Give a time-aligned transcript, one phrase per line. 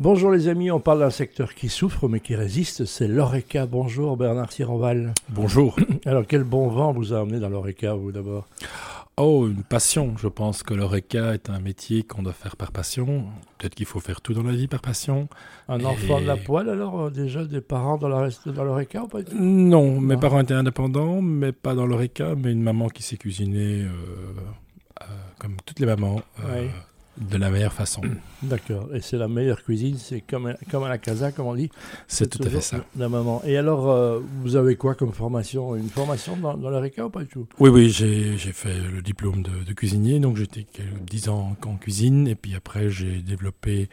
[0.00, 3.66] Bonjour les amis, on parle d'un secteur qui souffre mais qui résiste, c'est l'ORECA.
[3.66, 5.14] Bonjour Bernard Sironval.
[5.28, 5.76] Bonjour.
[6.04, 8.48] Alors quel bon vent vous a amené dans l'ORECA vous d'abord?
[9.16, 10.16] Oh, une passion.
[10.18, 13.26] Je pense que l'ORECA est un métier qu'on doit faire par passion.
[13.56, 15.28] Peut-être qu'il faut faire tout dans la vie par passion.
[15.68, 20.00] Un enfant de la poêle alors euh, déjà des parents dans l'ORECA ou pas Non,
[20.00, 23.90] mes parents étaient indépendants, mais pas dans l'ORECA, mais une maman qui s'est cuisinée euh,
[25.02, 25.04] euh,
[25.38, 26.20] comme toutes les mamans.
[26.38, 26.68] Oui
[27.18, 28.02] de la meilleure façon.
[28.42, 28.88] D'accord.
[28.94, 31.70] Et c'est la meilleure cuisine, c'est comme, comme à la casa, comme on dit.
[32.08, 32.84] C'est tout à fait ça.
[32.96, 33.42] La maman.
[33.44, 35.76] Et alors, euh, vous avez quoi comme formation?
[35.76, 37.46] Une formation dans, dans l'ARECA ou pas du tout?
[37.58, 40.66] Oui, oui, j'ai fait le diplôme de, cuisinier, donc j'étais
[41.02, 43.88] 10 ans en cuisine, et puis après j'ai développé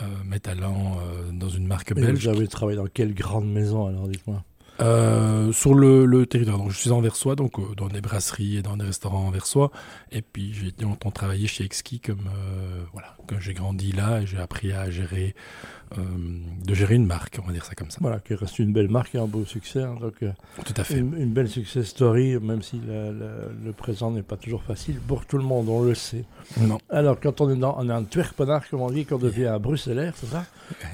[0.00, 2.26] euh, mes talents euh, dans une marque belge.
[2.26, 4.42] Vous avez travaillé dans quelle grande maison alors, dites-moi?
[4.80, 6.58] Euh, sur le, territoire.
[6.58, 9.30] Donc, je suis en Versoix, donc euh, dans des brasseries et dans des restaurants en
[9.30, 9.70] Versoix.
[10.10, 14.26] Et puis, j'ai longtemps travaillé chez Exki, comme euh, voilà, quand j'ai grandi là, et
[14.26, 15.34] j'ai appris à gérer,
[15.96, 17.98] de gérer une marque, on va dire ça comme ça.
[18.00, 19.82] Voilà, qui reste une belle marque et un beau succès.
[19.82, 20.14] Hein, donc,
[20.64, 20.98] tout à fait.
[20.98, 25.42] Une, belle success story, même si le, présent n'est pas toujours facile pour tout le
[25.42, 26.24] monde, on le sait.
[26.60, 26.78] Non.
[26.90, 29.58] Alors, quand on est dans, on est un twerpenard, comme on dit, qu'on devient un
[29.58, 30.44] bruxellaire, c'est ça?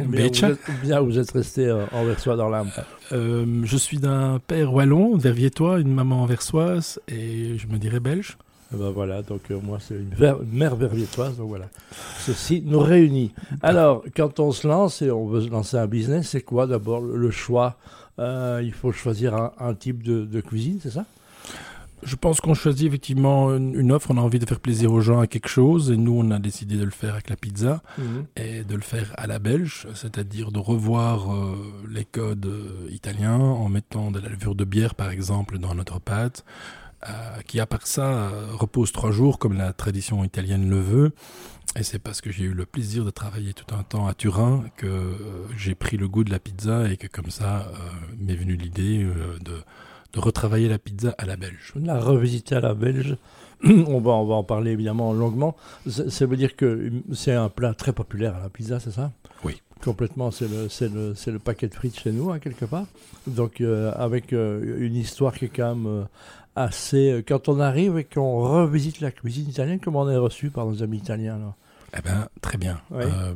[0.00, 2.70] Bien, vous êtes, bien, vous êtes resté en Versoix dans l'âme.
[3.10, 8.36] je suis d'un père wallon, verviétois, une maman versoise et je me dirais belge.
[8.72, 10.12] Eh ben voilà, donc euh, moi c'est une,
[10.52, 11.66] mère verviétoise, donc voilà.
[12.20, 13.32] Ceci nous réunit.
[13.62, 17.30] Alors, quand on se lance et on veut lancer un business, c'est quoi d'abord le
[17.30, 17.76] choix?
[18.18, 21.04] Euh, Il faut choisir un, type de cuisine, c'est ça?
[22.02, 25.20] Je pense qu'on choisit effectivement une, offre, on a envie de faire plaisir aux gens
[25.20, 28.26] à quelque chose, et nous on a décidé de le faire avec la pizza, mhm.
[28.36, 31.56] et de le faire à la belge, c'est-à-dire de revoir euh,
[31.90, 35.98] les codes euh, italiens en mettant de la levure de bière par exemple dans notre
[35.98, 36.44] pâte,
[37.08, 41.12] euh, qui à part ça repose trois jours comme la tradition italienne le veut.
[41.78, 44.64] Et c'est parce que j'ai eu le plaisir de travailler tout un temps à Turin
[44.76, 45.14] que
[45.58, 47.70] j'ai pris le goût de la pizza et que comme ça
[48.18, 49.06] m'est venue l'idée
[49.44, 49.62] de
[50.12, 51.72] de retravailler la pizza à la belge.
[51.76, 53.16] La revisiter à la belge,
[53.64, 55.56] on va, on va en parler évidemment longuement.
[55.86, 59.12] Ça veut dire que c'est un plat très populaire à la pizza, c'est ça?
[59.44, 59.60] Oui.
[59.84, 62.86] Complètement, c'est le, le, le, paquet de frites chez nous, hein, quelque part.
[63.26, 66.04] Donc, euh, avec euh, une histoire qui est quand même euh,
[66.54, 67.22] assez.
[67.28, 70.82] quand on arrive et qu'on revisite la cuisine italienne, comment on est reçu par nos
[70.82, 71.54] amis italiens
[71.98, 72.80] eh ben, très bien.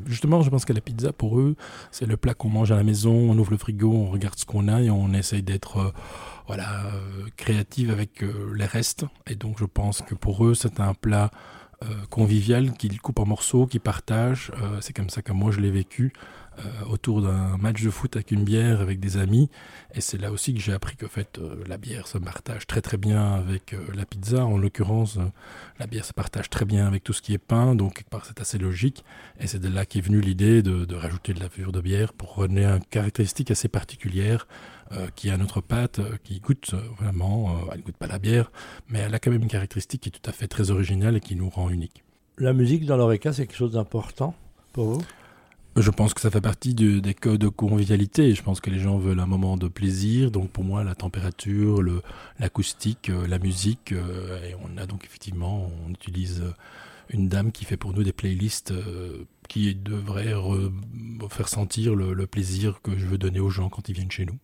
[0.06, 1.56] justement, je pense que la pizza, pour eux,
[1.90, 4.44] c'est le plat qu'on mange à la maison, on ouvre le frigo, on regarde ce
[4.44, 5.92] qu'on a et on essaye d'être
[6.50, 9.06] voilà, euh, créative avec euh, les restes.
[9.28, 11.30] Et donc je pense que pour eux, c'est un plat
[11.84, 14.50] euh, convivial qu'ils coupent en morceaux, qu'ils partagent.
[14.80, 16.12] c'est comme ça que moi je l'ai vécu
[16.90, 19.48] autour d'un match de foot avec une bière avec des amis.
[19.94, 22.96] Et c'est là aussi que j'ai appris que fait, la bière se partage très très
[22.96, 24.44] bien avec la pizza.
[24.44, 25.18] En l'occurrence,
[25.78, 27.74] la bière se partage très bien avec tout ce qui est pain.
[27.74, 29.04] Donc c'est assez logique.
[29.38, 32.12] Et c'est de là qu'est venue l'idée de, de, rajouter de la levure de bière
[32.12, 34.46] pour donner une caractéristique assez particulière
[34.92, 38.18] euh, qui a notre pâte, euh, qui goûte euh, vraiment, elle ne goûte pas la
[38.18, 38.50] bière,
[38.88, 41.20] mais elle a quand même une caractéristique qui est tout à fait très originale et
[41.20, 42.02] qui nous rend unique.
[42.38, 44.34] La musique dans l'oreca, c'est quelque chose d'important
[44.72, 45.02] pour vous?
[45.76, 48.34] Je pense que ça fait partie des codes de convivialité.
[48.34, 50.30] Je pense que les gens veulent un moment de plaisir.
[50.30, 51.82] Donc pour moi, la température,
[52.38, 53.92] l'acoustique, la musique.
[53.92, 56.42] et on a donc effectivement, on utilise
[57.08, 58.74] une dame qui fait pour nous des playlists
[59.48, 60.34] qui devraient
[61.30, 64.38] faire sentir le plaisir que je veux donner aux gens quand ils viennent chez nous.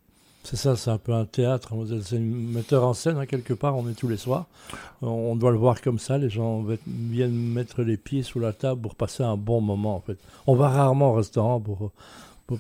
[0.46, 1.74] C'est ça, c'est un peu un théâtre.
[2.04, 4.46] C'est un metteur en scène, hein, quelque part, on est tous les soirs.
[5.02, 8.80] On doit le voir comme ça, les gens viennent mettre les pieds sous la table
[8.80, 10.16] pour passer un bon moment, en fait.
[10.46, 11.90] On va rarement au restaurant pour,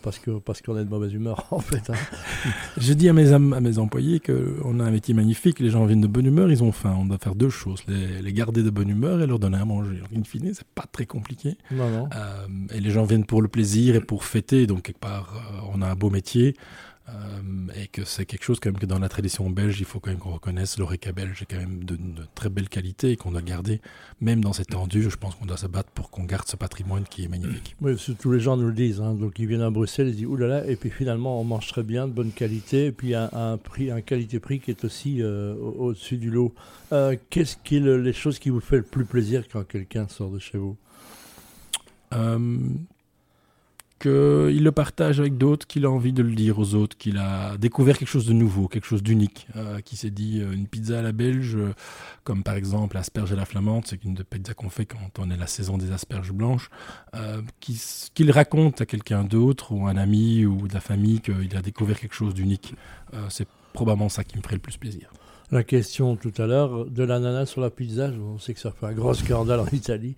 [0.02, 1.88] parce qu'on parce qu'on est de mauvaise humeur, en fait.
[1.88, 1.94] Hein.
[2.76, 6.00] Je dis à mes, à mes employés qu'on a un métier magnifique, les gens viennent
[6.00, 6.96] de bonne humeur, ils ont faim.
[6.98, 10.02] On doit faire deux choses, les, garder de bonne humeur et leur donner à manger.
[10.12, 11.56] In fine, c'est pas très compliqué.
[11.70, 12.08] Non, non.
[12.16, 15.70] Euh, et les gens viennent pour le plaisir et pour fêter, donc quelque part, euh,
[15.72, 16.56] on a un beau métier.
[17.08, 17.12] Euh,
[17.76, 20.10] et que c'est quelque chose quand même que dans la tradition belge, il faut quand
[20.10, 21.96] même qu'on reconnaisse l'oreca belge est quand même de,
[22.34, 23.80] très belle qualité et qu'on doit garder,
[24.20, 27.04] même dans cette tendue, je pense qu'on doit se battre pour qu'on garde ce patrimoine
[27.04, 27.76] qui est magnifique.
[27.80, 29.14] Oui, tous les gens nous le disent, hein.
[29.14, 32.08] donc ils viennent à Bruxelles, ils disent oulala, et puis finalement on mange très bien,
[32.08, 36.16] de bonne qualité, et puis un, un prix, un qualité-prix qui est aussi euh, au-dessus
[36.16, 36.52] du lot.
[36.92, 40.30] Euh, qu'est-ce qui est les choses qui vous fait le plus plaisir quand quelqu'un sort
[40.30, 40.76] de chez vous?
[43.98, 47.56] Qu'il le partage avec d'autres, qu'il a envie de le dire aux autres, qu'il a
[47.56, 50.98] découvert quelque chose de nouveau, quelque chose d'unique, euh, qui s'est dit euh, une pizza
[50.98, 51.74] à la belge, euh,
[52.22, 55.30] comme par exemple asperge à la flamande, c'est une de pizzas qu'on fait quand on
[55.30, 56.70] est la saison des asperges blanches,
[57.60, 61.98] qu'il raconte à quelqu'un d'autre ou un ami ou de la famille qu'il a découvert
[61.98, 62.74] quelque chose d'unique.
[63.30, 65.10] c'est probablement ça qui me ferait le plus plaisir
[65.52, 68.10] la question tout à l'heure de l'ananas sur la pizza.
[68.10, 70.16] On sait que ça fait un gros scandale en Italie,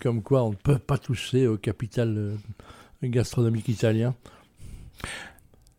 [0.00, 2.36] comme quoi on ne peut pas toucher au capital
[3.10, 4.14] gastronomique italien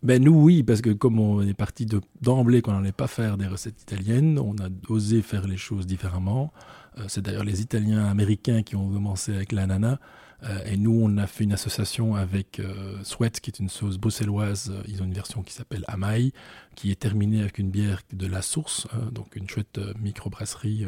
[0.03, 1.87] ben nous oui, parce que comme on est parti
[2.19, 6.51] d'emblée qu'on n'allait pas faire des recettes italiennes, on a osé faire les choses différemment.
[6.99, 9.99] Euh, c'est d'ailleurs les Italiens américains qui ont commencé avec l'ananas.
[10.43, 13.97] Euh, et nous, on a fait une association avec euh, Sweat, qui est une sauce
[13.97, 14.73] bruxelloise.
[14.87, 16.31] Ils ont une version qui s'appelle Amai,
[16.75, 20.85] qui est terminée avec une bière de la source, donc une chouette microbrasserie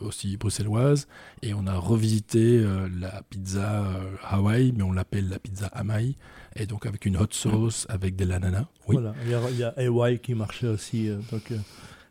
[0.00, 1.06] aussi bruxelloise.
[1.42, 2.64] Et on a revisité
[2.98, 3.84] la pizza
[4.24, 6.16] Hawaii, mais on l'appelle la pizza Amai.
[6.56, 8.64] Et donc avec une hot sauce, avec de l'ananas.
[8.88, 8.96] Oui.
[8.96, 11.10] Voilà, il y a, il qui marchait aussi.
[11.30, 11.52] donc,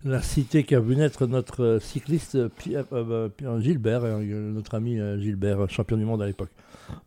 [0.05, 4.75] la cité qui a vu naître notre euh, cycliste Pierre, euh, bah, Gilbert, euh, notre
[4.75, 6.51] ami Gilbert, champion du monde à l'époque.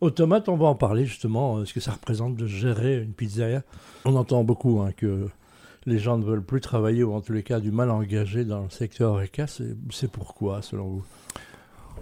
[0.01, 3.63] Automate, on va en parler justement, ce que ça représente de gérer une pizzeria.
[4.03, 5.27] On entend beaucoup hein, que
[5.85, 8.63] les gens ne veulent plus travailler ou en tous les cas du mal engagé dans
[8.63, 9.47] le secteur RECA.
[9.47, 11.05] C'est pourquoi, selon vous?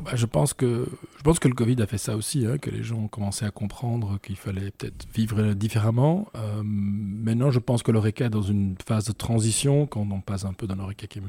[0.03, 2.69] Bah, je, pense que, je pense que le Covid a fait ça aussi, hein, que
[2.69, 6.27] les gens ont commencé à comprendre qu'il fallait peut-être vivre différemment.
[6.35, 10.45] Euh, maintenant, je pense que l'ORECA est dans une phase de transition, quand on passe
[10.45, 11.19] un peu dans l'ORECA qui,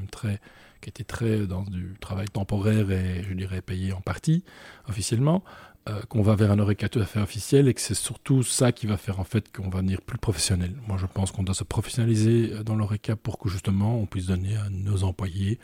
[0.81, 4.43] qui était très dans du travail temporaire et, je dirais, payé en partie,
[4.87, 5.43] officiellement,
[5.89, 8.71] euh, qu'on va vers un ORECA tout à fait officiel et que c'est surtout ça
[8.71, 10.73] qui va faire en fait qu'on va devenir plus professionnel.
[10.87, 14.55] Moi, je pense qu'on doit se professionnaliser dans l'ORECA pour que justement on puisse donner
[14.55, 15.59] à nos employés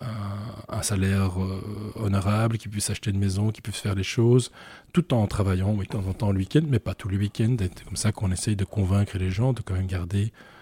[0.00, 4.50] un, salaire euh, honorable, qui puisse acheter une maison, qui puisse faire les choses,
[4.92, 7.56] tout en travaillant oui, de temps en temps le week-end, mais pas tous les week-ends.
[7.58, 10.55] C'est comme ça qu'on essaye de convaincre les gens de quand même garder euh,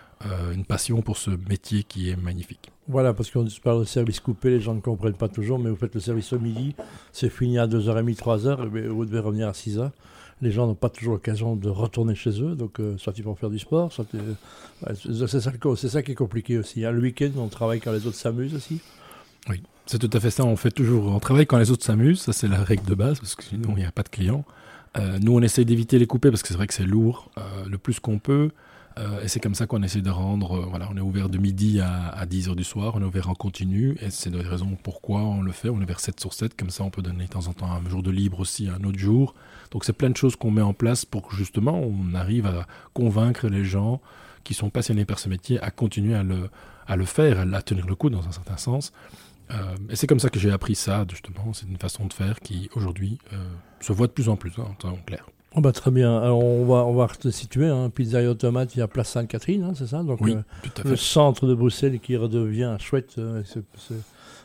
[0.53, 2.71] une passion pour ce métier qui est magnifique.
[2.87, 5.77] Voilà, parce qu'on parle de service coupé, les gens ne comprennent pas toujours, mais vous
[5.77, 6.75] faites le service au midi,
[7.13, 9.91] c'est fini à 2h30, 3h, et vous devez revenir à 6h.
[10.43, 13.35] Les gens n'ont pas toujours l'occasion de retourner chez eux, donc euh, soit ils vont
[13.35, 14.07] faire du sport, soit...
[14.95, 15.41] c'est ça,
[15.89, 16.85] ça, qui est compliqué aussi.
[16.85, 16.91] Hein.
[16.91, 18.81] Le week-end, on travaille quand les autres s'amusent aussi.
[19.49, 20.45] Oui, c'est tout à fait ça.
[20.45, 22.21] On fait toujours, on travaille quand les autres s'amusent.
[22.21, 24.45] Ça, c'est la règle de base, parce que sinon, il n'y a pas de clients.
[24.99, 27.41] Euh, nous, on essaye d'éviter les couper parce que c'est vrai que c'est lourd, euh,
[27.69, 28.51] le plus qu'on peut.
[28.97, 30.67] Euh, et c'est comme ça qu'on essaie de rendre.
[30.69, 33.29] voilà, on est ouvert de midi à, à 10 h du soir, on est ouvert
[33.29, 33.97] en continu.
[34.01, 35.69] Et c'est une raison pourquoi on le fait.
[35.69, 37.71] On est ouvert 7 sur 7, comme ça on peut donner de temps en temps
[37.71, 39.35] un jour de libre aussi, un autre jour.
[39.71, 42.67] Donc c'est plein de choses qu'on met en place pour que justement on arrive à
[42.93, 44.01] convaincre les gens
[44.45, 48.11] qui sont passionnés par ce métier à continuer à le, faire, à tenir le coup
[48.11, 48.93] dans un certain sens.
[49.51, 51.53] Euh, et c'est comme ça que j'ai appris ça, justement.
[51.53, 53.37] C'est une façon de faire qui, aujourd'hui, euh,
[53.81, 55.27] se voit de plus en plus, hein, en clair.
[55.57, 56.19] Oh bah très bien.
[56.19, 57.91] Alors on va on va te situer hein.
[57.91, 60.03] Pizzeria Automate, il y a Place Sainte-Catherine, hein, c'est ça?
[60.03, 63.21] Donc oui, euh, le centre de Bruxelles qui redevient chouette.
[63.45, 63.63] c'est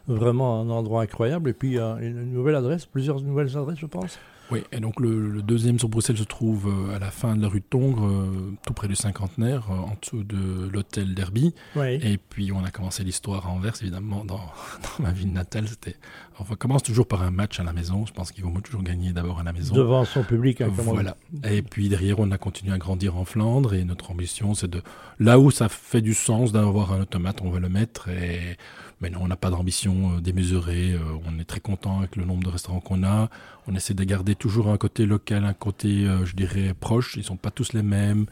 [0.08, 1.50] vraiment un endroit incroyable.
[1.50, 4.20] Et puis il y a une nouvelle adresse, plusieurs nouvelles adresses, je pense?
[4.52, 7.48] Oui, et donc le, deuxième sur Bruxelles se trouve euh, à la fin de la
[7.48, 11.54] rue de Tongres, euh, tout près du cinquantenaire, euh, en dessous de l'hôtel Derby.
[11.76, 14.42] Et puis on a commencé l'histoire à Anvers, évidemment, dans,
[15.00, 15.68] ma ville natale.
[15.68, 15.96] C'était,
[16.40, 18.06] on commence toujours par un match à la maison.
[18.06, 19.76] Je pense qu'il vaut toujours gagner d'abord à la maison.
[19.76, 20.62] Devant son public.
[20.62, 21.16] Hein, voilà.
[21.44, 23.74] Et puis derrière, on a continué à grandir en Flandre.
[23.74, 24.82] Et notre ambition, c'est de
[25.20, 28.10] là où ça fait du sens d'avoir un automate, on va le mettre.
[28.10, 28.58] Et
[29.02, 30.98] mais non, on n'a pas d'ambition démesurée.
[31.26, 33.30] On est très content avec le nombre de restaurants qu'on a.
[33.68, 37.16] On essaie de garder toujours un côté local, un côté, euh, je dirais, proche.
[37.18, 38.26] Ils sont pas tous les mêmes.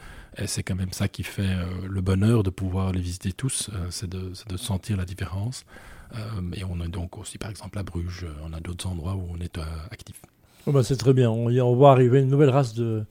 [0.46, 1.58] C'est quand même ça qui fait
[1.90, 3.72] le bonheur de pouvoir les visiter tous.
[3.90, 5.66] c'est de, sentir la différence.
[6.54, 8.28] et on est donc aussi, par exemple, à Bruges.
[8.44, 9.58] On a d'autres endroits où on est
[9.90, 10.22] actif.
[10.68, 11.32] Oh bah, c'est très bien.
[11.32, 13.06] On, on voit arriver une nouvelle race de,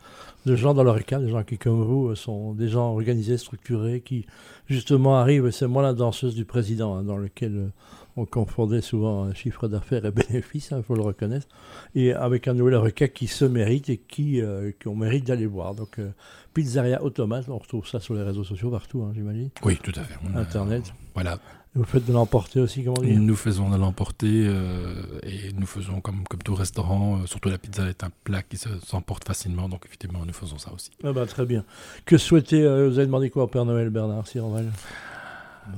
[0.44, 4.26] gens dans leur cas, des gens qui, comme vous, sont des gens organisés, structurés, qui
[4.66, 5.50] justement arrivent.
[5.50, 7.68] C'est moi la danseuse du président, hein, dans lequel euh,
[8.16, 11.46] on confondait souvent un chiffre d'affaires et bénéfices, il hein, faut le reconnaître,
[11.94, 15.74] et avec un nouvel requin qui se mérite et qui euh, qu'on mérite d'aller voir.
[15.74, 16.10] Donc, euh,
[16.54, 19.50] Pizzeria Automate, on retrouve ça sur les réseaux sociaux partout, hein, j'imagine.
[19.62, 20.14] Oui, tout à fait.
[20.34, 20.92] Internet.
[21.14, 21.38] voilà.
[21.74, 23.20] Vous faites de l'emporter aussi, comment dire?
[23.20, 27.58] Nous faisons de l'emporter euh, et nous faisons comme, comme tout restaurant, euh, surtout la
[27.58, 30.90] pizza est un plat qui s'emporte facilement, donc effectivement nous faisons ça aussi.
[31.04, 31.64] Ah bah, très bien.
[32.06, 34.72] Que souhaitez, vous avez demandé quoi au Père Noël, Bernard Siroval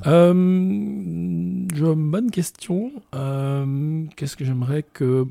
[0.07, 0.33] euh,
[1.95, 2.93] Bonne question.
[4.17, 5.27] Qu'est-ce que j'aimerais que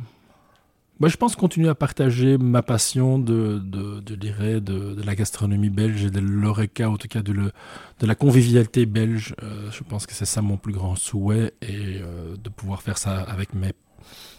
[1.00, 4.16] moi, je pense continuer à partager ma passion de, de, de,
[4.60, 7.52] de, la gastronomie belge et de l'oreca, en tout cas de, le,
[8.00, 9.36] de la convivialité belge.
[9.44, 12.98] Euh, je pense que c'est ça mon plus grand souhait et euh, de pouvoir faire
[12.98, 13.74] ça avec mes,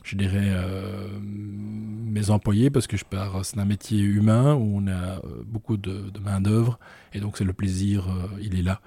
[0.02, 5.22] je euh, mes employés parce que je pars, c'est un métier humain où on a
[5.46, 6.80] beaucoup de main d'œuvre
[7.14, 8.08] et donc c'est le plaisir,
[8.40, 8.80] il est là,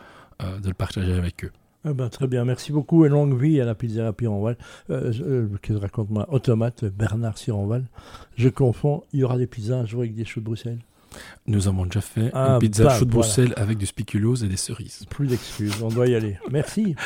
[0.61, 1.51] de le partager avec eux.
[1.83, 4.55] Ah ben, très bien, merci beaucoup et longue vie à la pizzeria Pironval.
[4.91, 7.85] Euh, euh, raconte-moi Automate Bernard Sironval.
[8.37, 10.79] Je confonds, il y aura des pizzas un jour avec des choux de Bruxelles.
[11.47, 15.05] Nous avons déjà fait une pizza choux de Bruxelles avec du spéculoos et des cerises.
[15.09, 16.37] Plus d'excuses, on doit y aller.
[16.51, 16.95] Merci.